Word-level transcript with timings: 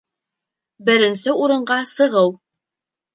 Беренсе 0.89 1.35
урынға 1.47 1.77
сығыу 1.91 2.33